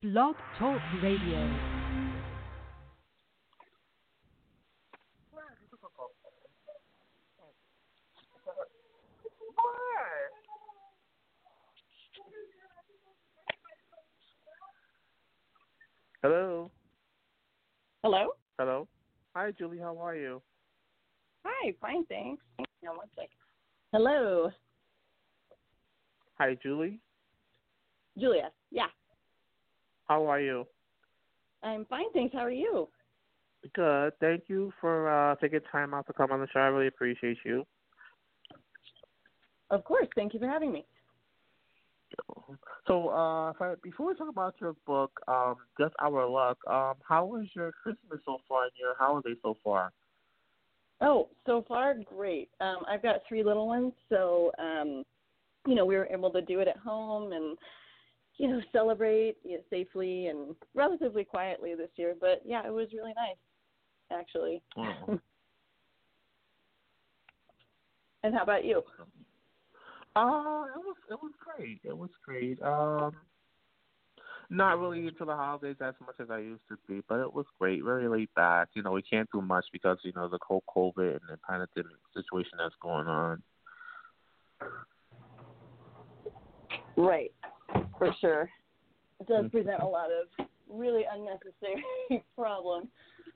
[0.00, 1.50] Blog Talk Radio.
[16.22, 16.70] Hello.
[18.04, 18.28] Hello.
[18.56, 18.88] Hello.
[19.34, 19.78] Hi, Julie.
[19.78, 20.40] How are you?
[21.44, 21.74] Hi.
[21.80, 22.40] Fine, thanks.
[22.58, 23.30] Hang on one second.
[23.92, 24.52] Hello,
[26.38, 27.00] Hi, Julie.
[28.16, 28.52] Julia.
[28.70, 28.86] Yeah,
[30.08, 30.66] How are you?
[31.62, 32.34] I'm fine, thanks.
[32.34, 32.88] How are you?
[33.74, 34.12] Good.
[34.20, 36.60] Thank you for uh, taking time out to come on the show.
[36.60, 37.64] I really appreciate you.
[39.70, 40.08] Of course.
[40.14, 40.84] Thank you for having me.
[42.86, 47.26] So, uh, I, before we talk about your book, um, Just Our Luck, um, how
[47.26, 49.92] was your Christmas so far and your holiday so far?
[51.00, 52.48] Oh, so far great.
[52.60, 55.04] Um, I've got three little ones, so um,
[55.66, 57.58] you know we were able to do it at home and
[58.38, 62.14] you know celebrate you know, safely and relatively quietly this year.
[62.18, 63.36] But yeah, it was really nice,
[64.10, 64.62] actually.
[64.76, 65.18] Oh.
[68.24, 68.82] And how about you?
[70.16, 71.80] Uh, it was it was great.
[71.84, 72.60] It was great.
[72.62, 73.12] Um,
[74.50, 77.46] not really into the holidays as much as I used to be, but it was
[77.58, 77.84] great.
[77.84, 78.68] Very laid back.
[78.74, 81.92] You know, we can't do much because you know the whole COVID and the pandemic
[82.14, 83.42] situation that's going on.
[86.96, 87.30] Right,
[87.98, 88.50] for sure.
[89.20, 91.84] It does present a lot of really unnecessary
[92.36, 92.88] problems,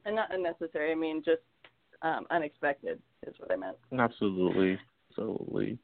[0.04, 0.92] and not unnecessary.
[0.92, 1.42] I mean, just
[2.02, 3.76] um, unexpected is what I meant.
[3.98, 4.78] Absolutely,
[5.10, 5.78] absolutely.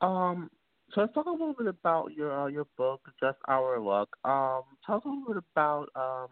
[0.00, 0.50] Um,
[0.94, 4.08] so let's talk a little bit about your uh, your book, Just Our Luck.
[4.24, 6.28] Um, tell us a little bit about um,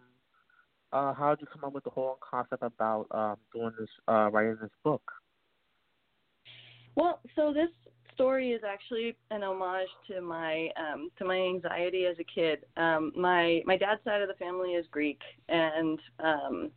[0.91, 4.29] uh, how did you come up with the whole concept about um, doing this, uh,
[4.31, 5.03] writing this book?
[6.95, 7.69] Well, so this
[8.19, 12.65] story is actually an homage to my um, to my anxiety as a kid.
[12.75, 16.71] Um, my my dad's side of the family is Greek, and um,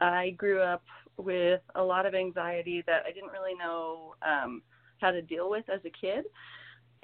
[0.00, 0.82] I grew up
[1.16, 4.62] with a lot of anxiety that I didn't really know um,
[5.00, 6.24] how to deal with as a kid.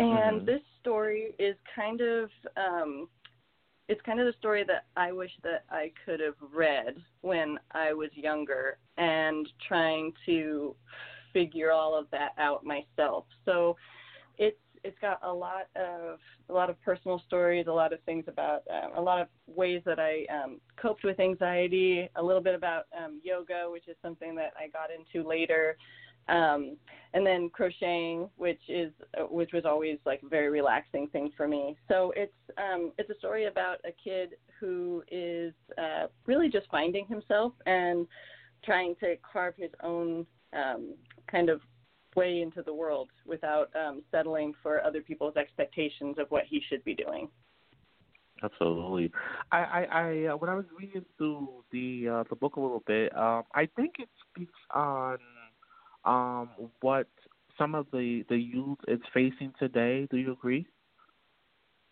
[0.01, 0.47] And Mhm.
[0.47, 3.09] this story is kind of um,
[3.89, 7.93] it's kind of the story that I wish that I could have read when I
[7.93, 10.75] was younger and trying to
[11.37, 13.27] figure all of that out myself.
[13.45, 13.77] So
[14.39, 18.25] it's it's got a lot of a lot of personal stories, a lot of things
[18.27, 22.55] about um, a lot of ways that I um, coped with anxiety, a little bit
[22.55, 25.77] about um, yoga, which is something that I got into later,
[26.29, 26.77] um,
[27.13, 31.47] and then crocheting, which is uh, which was always like a very relaxing thing for
[31.47, 31.77] me.
[31.89, 37.07] So it's um, it's a story about a kid who is uh, really just finding
[37.07, 38.07] himself and
[38.65, 40.95] trying to carve his own um,
[41.37, 41.61] kind of
[42.15, 46.83] way into the world without um, settling for other people's expectations of what he should
[46.85, 47.29] be doing.
[48.43, 49.11] Absolutely.
[49.53, 52.83] I, I, I uh, when I was reading through the uh, the book a little
[52.87, 55.19] bit, um, I think it speaks on
[56.05, 57.09] um, what
[57.59, 60.07] some of the the youth is facing today.
[60.11, 60.67] Do you agree?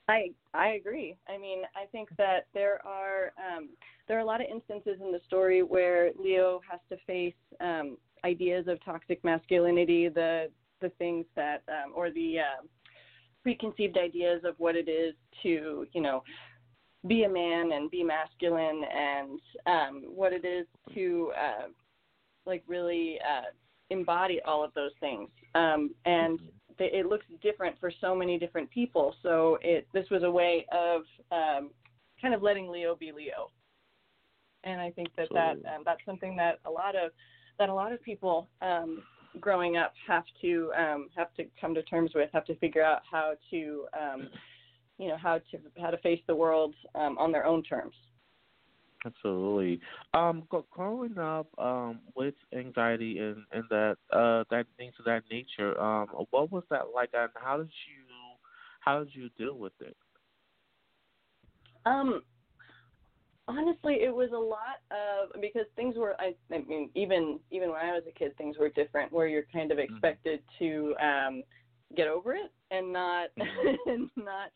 [0.08, 1.16] I I agree.
[1.28, 3.70] I mean, I think that there are um,
[4.06, 7.96] there are a lot of instances in the story where Leo has to face um,
[8.24, 10.48] ideas of toxic masculinity, the
[10.80, 12.62] the things that um, or the uh,
[13.42, 16.22] preconceived ideas of what it is to you know
[17.06, 21.68] be a man and be masculine and um, what it is to uh,
[22.46, 23.50] like really uh,
[23.90, 25.28] embody all of those things.
[25.54, 26.38] Um, and
[26.78, 29.14] th- it looks different for so many different people.
[29.22, 31.70] So it this was a way of um,
[32.20, 33.50] kind of letting Leo be Leo.
[34.64, 37.10] And I think that that um, that's something that a lot of
[37.58, 39.02] that a lot of people um,
[39.40, 43.02] growing up have to um, have to come to terms with, have to figure out
[43.10, 44.28] how to um,
[44.98, 47.94] you know how to how to face the world um, on their own terms.
[49.06, 49.80] Absolutely.
[50.14, 55.78] Um, growing up um, with anxiety and, and that uh, that things of that nature,
[55.78, 58.04] um, what was that like, and how did you
[58.80, 59.96] how did you deal with it?
[61.86, 62.22] Um,
[63.48, 66.14] honestly, it was a lot of because things were.
[66.18, 69.12] I, I mean, even even when I was a kid, things were different.
[69.12, 71.42] Where you're kind of expected to um,
[71.96, 73.28] get over it and not
[73.86, 74.50] and not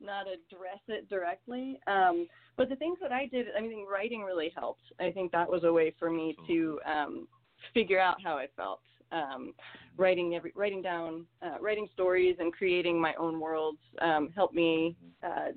[0.00, 1.78] not address it directly.
[1.86, 2.26] Um,
[2.56, 4.82] but the things that I did, I mean, writing really helped.
[5.00, 7.28] I think that was a way for me to um,
[7.72, 8.80] figure out how I felt.
[9.12, 9.54] Um,
[9.96, 14.96] writing every writing down uh, writing stories and creating my own worlds um, helped me
[15.22, 15.52] uh,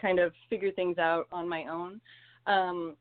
[0.00, 2.00] kind of figure things out on my own.
[2.48, 2.96] Um,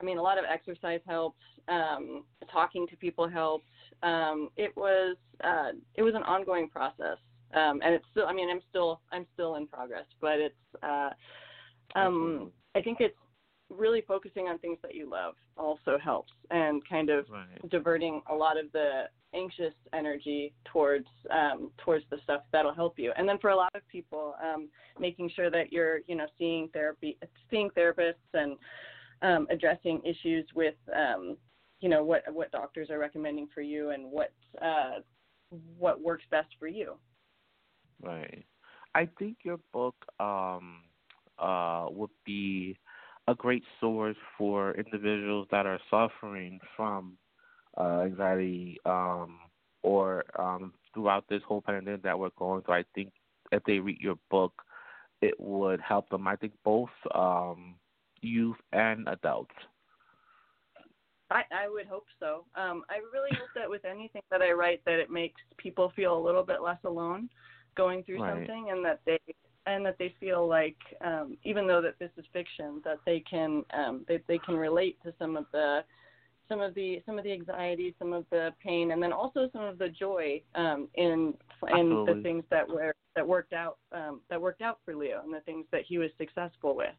[0.00, 1.40] I mean, a lot of exercise helped.
[1.68, 3.66] Um, talking to people helped.
[4.02, 7.18] Um, it was uh, it was an ongoing process,
[7.54, 8.26] um, and it's still.
[8.26, 10.54] I mean, I'm still I'm still in progress, but it's.
[10.82, 11.10] Uh,
[11.94, 13.16] um, I think it's
[13.70, 17.70] really focusing on things that you love also helps and kind of Right.
[17.70, 23.12] diverting a lot of the anxious energy towards um, towards the stuff that'll help you.
[23.16, 24.68] And then for a lot of people, um,
[24.98, 27.18] making sure that you're you know seeing therapy,
[27.50, 28.56] seeing therapists, and
[29.22, 31.36] um, addressing issues with um,
[31.80, 34.32] you know what what doctors are recommending for you and what
[34.62, 35.00] uh,
[35.78, 36.94] what works best for you.
[38.02, 38.44] Right.
[38.94, 40.82] I think your book um
[41.38, 42.78] uh would be
[43.28, 47.18] a great source for individuals that are suffering from
[47.76, 49.38] uh anxiety um
[49.82, 52.74] or um throughout this whole pandemic that we're going through.
[52.74, 53.12] I think
[53.52, 54.52] if they read your book
[55.22, 56.28] it would help them.
[56.28, 57.76] I think both um
[58.20, 59.54] youth and adults.
[61.30, 62.44] I, I would hope so.
[62.54, 66.16] Um, I really hope that with anything that I write, that it makes people feel
[66.16, 67.28] a little bit less alone
[67.76, 68.30] going through Right.
[68.30, 69.18] something, and that they
[69.66, 73.64] and that they feel like um, even though that this is fiction, that they can
[73.74, 75.80] um, they they can relate to some of the
[76.48, 79.62] some of the some of the anxiety, some of the pain, and then also some
[79.62, 81.34] of the joy um, in
[81.68, 85.32] in the things that were that worked out um, that worked out for Leo and
[85.32, 86.94] the things that he was successful with.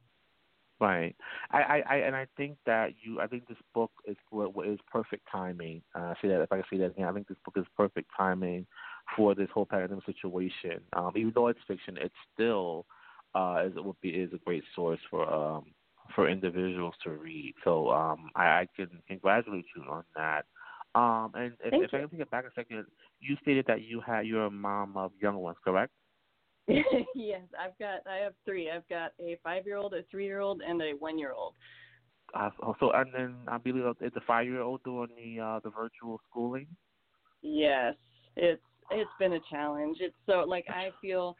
[0.79, 1.15] Right.
[1.49, 4.67] I, I, I and I think that you I think this book is what what
[4.67, 5.81] is perfect timing.
[5.95, 8.09] Uh say that if I can say that again, I think this book is perfect
[8.15, 8.67] timing
[9.15, 10.79] for this whole pandemic situation.
[10.94, 12.85] Um even though it's fiction, it's still
[13.33, 15.65] uh is it would be is a great source for um
[16.15, 17.54] for individuals to read.
[17.63, 20.45] So um I, I can congratulate you on that.
[20.95, 22.86] Um and if, Thank if I can take it back a second,
[23.19, 25.92] you stated that you had you're a mom of young ones, correct?
[26.68, 28.69] yes, I've got I have three.
[28.69, 31.54] I've got a five year old, a three year old, and a one year old.
[32.33, 32.50] Uh,
[32.80, 36.19] so and then I believe it's a five year old doing the uh the virtual
[36.30, 36.68] schooling.
[37.42, 37.95] Yes,
[38.36, 38.62] it's
[38.92, 39.98] it's been a challenge.
[40.01, 41.36] It's so like I feel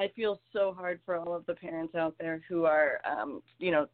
[0.00, 3.70] I feel so hard for all of the parents out there who are um you
[3.70, 3.86] know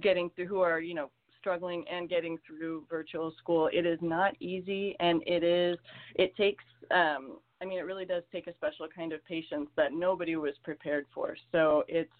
[0.00, 1.10] getting through who are you know
[1.40, 3.68] struggling and getting through virtual school.
[3.72, 5.76] It is not easy and it is
[6.14, 9.92] it takes um I mean it really does take a special kind of patience that
[9.92, 11.36] nobody was prepared for.
[11.50, 12.12] So it's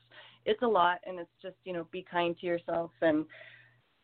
[0.45, 3.25] it's a lot and it's just, you know, be kind to yourself and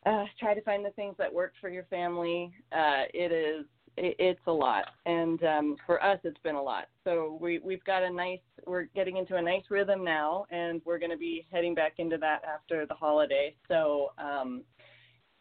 [0.05, 2.53] uh try to find the things that work for your family.
[2.71, 6.85] Uh it is it, it's a lot and um for us it's been a lot
[7.03, 10.99] so we we've got a nice we're getting into a nice rhythm now and we're
[10.99, 14.63] going to be heading back into that after the holiday so um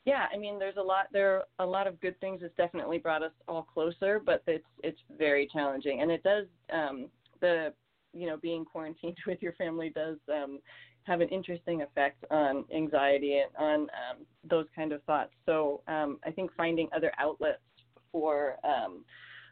[0.05, 2.97] yeah i mean there's a lot there are a lot of good things it's definitely
[2.97, 7.07] brought us all closer but it's it's very challenging and it does um
[7.41, 7.73] the
[8.13, 10.59] you know being quarantined with your family does um
[11.05, 15.31] have an interesting effect on anxiety and on um, those kind of thoughts.
[15.45, 17.61] So um, I think finding other outlets
[18.11, 19.05] for um,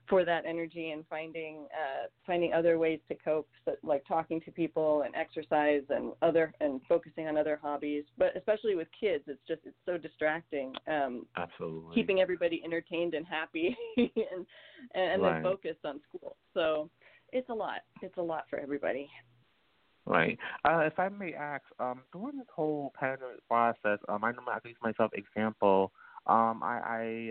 [0.09, 4.51] for that energy and finding uh, finding other ways to cope, so, like talking to
[4.51, 8.03] people and exercise and other and focusing on other hobbies.
[8.17, 10.73] But especially with kids, it's just it's so distracting.
[10.87, 11.95] Um, Absolutely.
[11.95, 14.45] keeping everybody entertained and happy and
[14.93, 15.33] and Right.
[15.35, 16.35] then focused on school.
[16.53, 16.89] So
[17.31, 17.81] it's a lot.
[18.01, 19.09] It's a lot for everybody.
[20.05, 20.37] Right.
[20.65, 24.59] Uh, if I may ask, um, during this whole pandemic process, um, I know I
[24.59, 25.93] can use myself example.
[26.25, 26.79] Um, I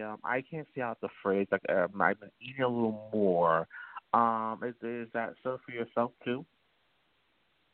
[0.03, 3.09] I um, I can't say out the phrase like um, I've been eating a little
[3.13, 3.67] more.
[4.13, 6.45] Um, is is that so for yourself too?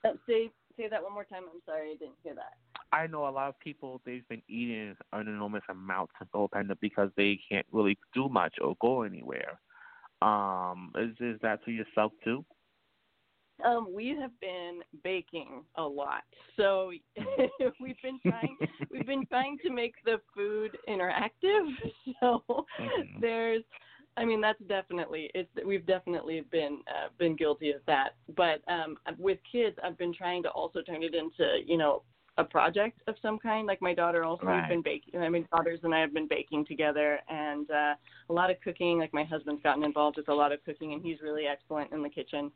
[0.05, 1.43] Uh, say say that one more time.
[1.53, 2.55] I'm sorry, I didn't hear that.
[2.93, 6.49] I know a lot of people they've been eating an enormous amount since the whole
[6.49, 9.61] pandemic because they can't really do much or go anywhere.
[10.23, 12.45] Um, is is that to yourself too?
[13.65, 16.23] Um, we have been baking a lot,
[16.57, 16.93] so
[17.81, 18.57] we've been trying
[18.91, 21.75] we've been trying to make the food interactive.
[22.21, 22.43] So
[22.81, 23.21] Mhm.
[23.21, 23.63] there's,
[24.17, 28.15] I mean, that's definitely it's we've definitely been uh, been guilty of that.
[28.37, 32.03] But um, with kids, I've been trying to also turn it into you know
[32.39, 33.67] a project of some kind.
[33.67, 34.61] Like my daughter also Right.
[34.61, 35.21] has been baking.
[35.21, 37.95] I mean, daughters and I have been baking together, and uh,
[38.31, 38.99] a lot of cooking.
[38.99, 42.03] Like my husband's gotten involved with a lot of cooking, and he's really excellent in
[42.03, 42.51] the kitchen.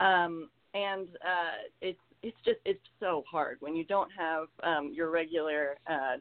[0.00, 5.10] Um, and uh, it's it's just it's so hard when you don't have um, your
[5.10, 6.16] regular uh,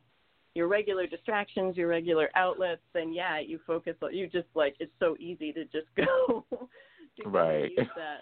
[0.53, 2.81] your regular distractions, your regular outlets.
[2.93, 3.95] Then yeah, you focus.
[4.11, 7.71] You just like it's so easy to just go to Right.
[7.71, 8.19] use that.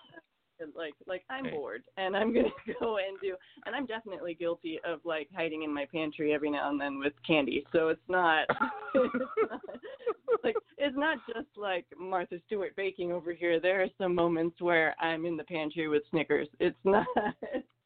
[0.76, 1.54] Like like I'm Right.
[1.54, 2.50] bored and I'm gonna
[2.80, 6.70] go and do and I'm definitely guilty of like hiding in my pantry every now
[6.70, 7.66] and then with candy.
[7.72, 8.46] So it's not,
[8.96, 9.16] it's
[9.50, 9.62] not
[10.44, 13.60] like it's not just like Martha Stewart baking over here.
[13.60, 16.48] There are some moments where I'm in the pantry with Snickers.
[16.60, 17.08] It's not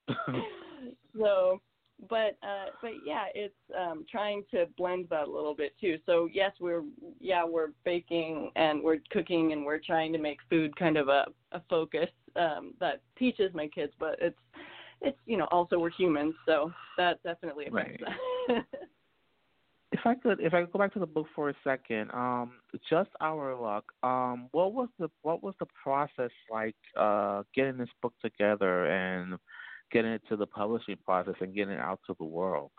[1.17, 1.61] so
[2.09, 6.27] but uh but yeah it's um trying to blend that a little bit too so
[6.31, 6.83] yes we're
[7.21, 11.25] yeah we're baking and we're cooking and we're trying to make food kind of a
[11.53, 14.37] a focus um that teaches my kids but it's
[15.01, 17.99] it's you know also we're humans, so that definitely Right.
[18.01, 18.65] affects that.
[19.91, 22.53] If I could, if I could go back to the book for a second, um,
[22.89, 23.85] just our luck.
[24.03, 29.35] Um, what was the what was the process like uh, getting this book together and
[29.91, 32.71] getting it to the publishing process and getting it out to the world?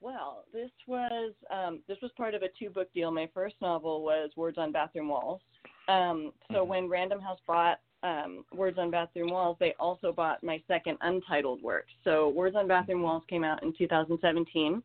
[0.00, 3.10] Well, this was um, this was part of a two book deal.
[3.10, 5.40] My first novel was Words on Bathroom Walls.
[5.88, 6.68] Um, so Mhm.
[6.68, 11.62] when Random House bought um, Words on Bathroom Walls, they also bought my second untitled
[11.62, 11.86] work.
[12.02, 14.82] So Words on Bathroom Walls came out in 2017,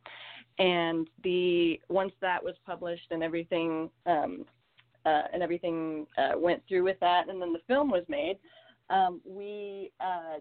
[0.60, 4.46] and the once that was published and everything um,
[5.06, 8.38] uh, and everything uh, went through with that, and then the film was made,
[8.90, 10.40] um, we uh,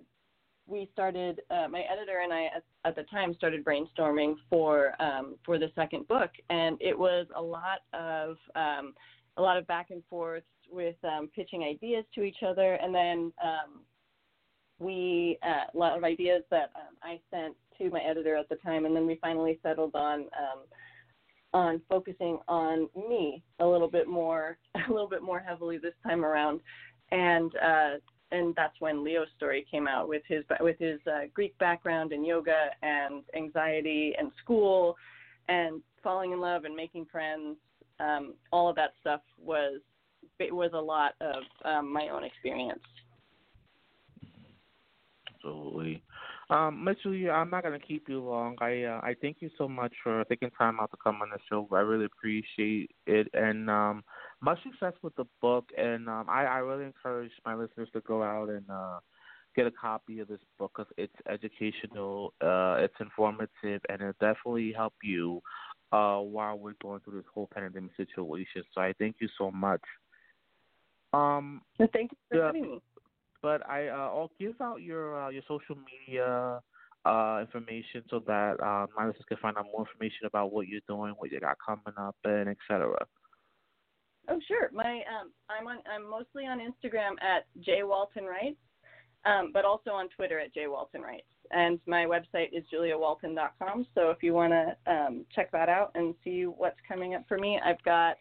[0.67, 5.37] we started uh, my editor and I at, at the time started brainstorming for um,
[5.45, 8.95] for the second book, and it was a lot of um,
[9.37, 13.33] a lot of back and forth with um, pitching ideas to each other, and then
[13.43, 13.81] um,
[14.79, 18.57] we uh, a lot of ideas that um, I sent to my editor at the
[18.57, 20.27] time, and then we finally settled on
[21.53, 24.59] on focusing on me a little bit more
[24.89, 26.61] a little bit more heavily this time around,
[27.11, 27.95] and uh,
[28.33, 32.27] and that's when Leo's story came out with his with his uh, Greek background and
[32.27, 34.97] yoga and anxiety and school
[35.49, 37.57] and falling in love and making friends.
[38.01, 39.81] Um, all of that stuff was
[40.39, 42.81] it was a lot of um, my own experience.
[45.35, 46.03] Absolutely.
[46.51, 48.57] Um, Julia, I'm not gonna keep you long.
[48.61, 51.39] I uh, I thank you so much for taking time out to come on the
[51.49, 51.67] show.
[51.73, 54.05] I really appreciate it, and um,
[54.45, 55.65] much success with the book.
[55.77, 58.99] And um, I I really encourage my listeners to go out and uh,
[59.57, 64.73] get a copy of this book because it's educational, uh, it's informative, and it'll definitely
[64.73, 65.41] help you
[65.93, 68.63] uh, while we're going through this whole pandemic situation.
[68.75, 69.83] So I thank you so much.
[71.13, 72.83] Um, thank you for having me.
[73.43, 76.61] but I uh, I'll give out your uh, your social media
[77.05, 80.81] uh, information so that uh, my listeners can find out more information about what you're
[80.89, 82.97] doing, what you got coming up, and etc.
[84.29, 84.71] Oh sure.
[84.73, 88.57] My um I'm on I'm mostly on Instagram at J Walton Writes,
[89.25, 91.27] um, but also on Twitter at J Walton Writes.
[91.51, 93.87] And my website is juliawalton.com.
[93.95, 97.39] So if you want to um, check that out and see what's coming up for
[97.39, 98.17] me, I've got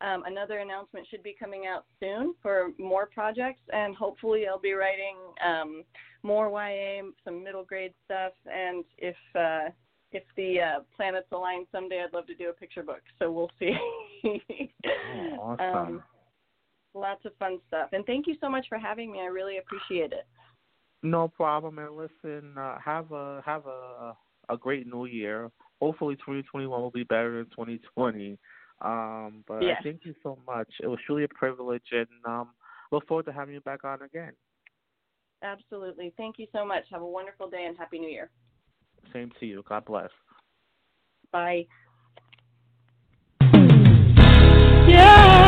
[0.00, 4.72] um, another announcement should be coming out soon for more projects, and hopefully I'll be
[4.72, 5.82] writing um,
[6.22, 9.70] more YA, some middle grade stuff, and if uh,
[10.12, 13.02] if the uh, planets align someday, I'd love to do a picture book.
[13.18, 13.76] So we'll see.
[14.24, 15.96] Oh, awesome.
[15.96, 16.02] Um,
[16.94, 17.90] lots of fun stuff.
[17.92, 19.20] And thank you so much for having me.
[19.20, 20.26] I really appreciate it.
[21.02, 21.78] No problem.
[21.78, 24.16] And listen, uh, have a have a
[24.48, 25.50] a great New Year.
[25.80, 28.38] Hopefully, 2021 will be better than 2020.
[28.80, 29.76] Um, but Yes.
[29.80, 30.68] I thank you so much.
[30.82, 32.48] It was truly a privilege, and um,
[32.90, 34.32] look forward to having you back on again.
[35.42, 36.12] Absolutely.
[36.16, 36.84] Thank you so much.
[36.90, 38.30] Have a wonderful day and Happy New Year.
[39.12, 39.64] Same to you.
[39.68, 40.10] God bless.
[41.32, 41.66] Bye.
[44.86, 45.47] The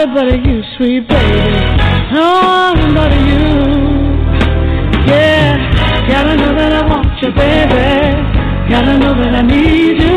[0.00, 1.60] Nobody but you, sweet baby.
[2.14, 3.44] No one but you.
[5.12, 5.60] Yeah,
[6.08, 7.84] gotta know that I want you, baby.
[8.70, 10.09] Gotta know that I need you,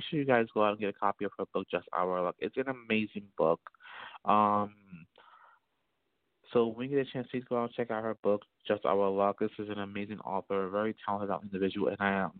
[0.00, 2.22] Make sure you guys go out and get a copy of her book, Just Our
[2.22, 2.36] Luck.
[2.38, 3.60] It's an amazing book.
[4.24, 4.74] Um,
[6.54, 8.86] So when you get a chance, please go out and check out her book, Just
[8.86, 9.36] Our Luck.
[9.38, 12.32] This is an amazing author, a very talented individual, and I um,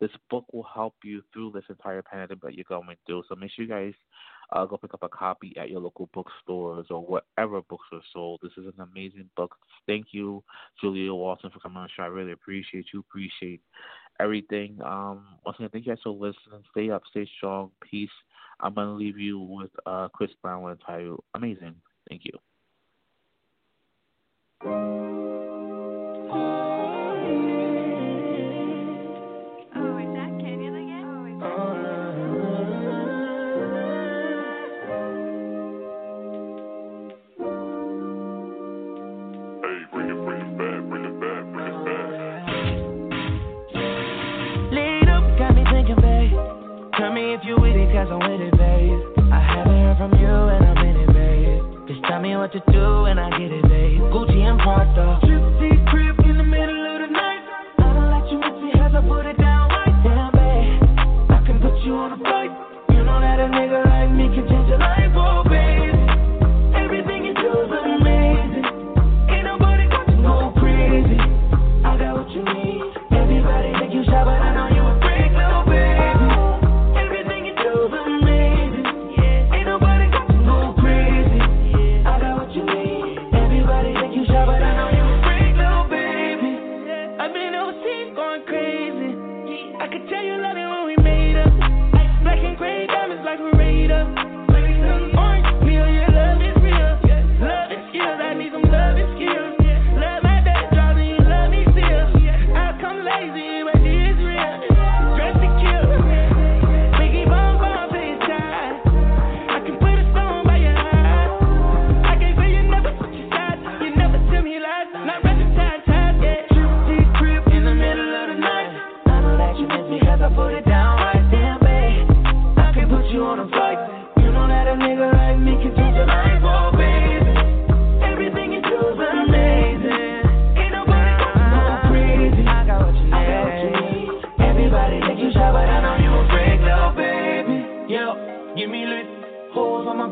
[0.00, 3.24] this book will help you through this entire pandemic that you're going through.
[3.28, 3.94] So make sure you guys
[4.52, 8.40] uh, go pick up a copy at your local bookstores or wherever books are sold.
[8.42, 9.56] This is an amazing book.
[9.86, 10.44] Thank you,
[10.80, 12.04] Julia Walton, for coming on the show.
[12.04, 13.00] I really appreciate you.
[13.00, 13.60] Appreciate
[14.20, 14.78] everything.
[14.84, 16.62] Um, once again, thank you guys for listening.
[16.70, 17.70] Stay up, stay strong.
[17.88, 18.10] Peace.
[18.60, 21.76] I'm gonna leave you with uh, Chris Brown with a title "Amazing."
[22.08, 22.32] Thank you.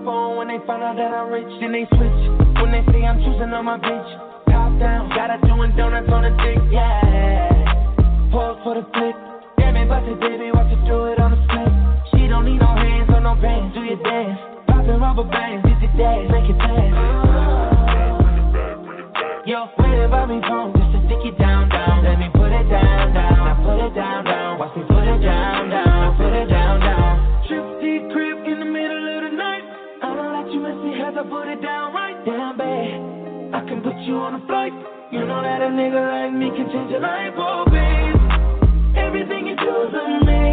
[0.06, 2.20] Phone when they find out that I'm rich, then they switch.
[2.62, 4.10] When they say I'm choosing on my bitch,
[4.46, 8.30] top down, got her doing donuts on the dick, yeah.
[8.30, 9.18] Pause for the flick.
[9.58, 11.74] Damn it, bust it, baby, watch her do it on the split.
[12.14, 14.38] She don't need no hands or no pants, do your dance.
[14.70, 16.94] Popping rubber bands, did your dash, make it fast.
[19.42, 20.75] Yo, wait about me phone
[34.16, 34.72] you on a flight.
[35.12, 38.96] You know that a nigga like me can change your life, oh babe.
[38.96, 40.45] Everything you do's amazing.